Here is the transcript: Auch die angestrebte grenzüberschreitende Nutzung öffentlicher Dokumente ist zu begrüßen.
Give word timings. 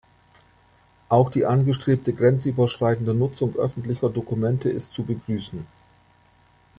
Auch 1.09 1.29
die 1.29 1.45
angestrebte 1.45 2.13
grenzüberschreitende 2.13 3.13
Nutzung 3.13 3.55
öffentlicher 3.55 4.09
Dokumente 4.09 4.67
ist 4.67 4.93
zu 4.93 5.03
begrüßen. 5.03 5.63